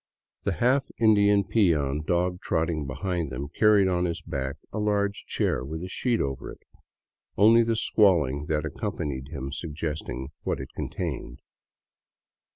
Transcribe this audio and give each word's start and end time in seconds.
The 0.45 0.53
half 0.53 0.89
Indian 0.99 1.43
peon 1.43 2.01
dog 2.01 2.41
trot 2.41 2.69
ting 2.69 2.87
behind 2.87 3.31
them 3.31 3.49
carried 3.49 3.87
on 3.87 4.05
his 4.05 4.19
back 4.19 4.55
a 4.73 4.79
large 4.79 5.25
chair 5.27 5.63
with 5.63 5.83
a 5.83 5.87
sheet 5.89 6.19
over 6.19 6.49
it, 6.51 6.63
only 7.37 7.61
the 7.61 7.75
squalling 7.75 8.47
that 8.47 8.65
accompanied 8.65 9.27
him 9.27 9.51
suggesting 9.51 10.29
what 10.41 10.59
it 10.59 10.69
con 10.75 10.89
cealed. 10.89 11.37